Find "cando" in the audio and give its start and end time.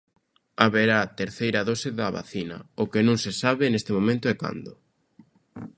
4.43-4.71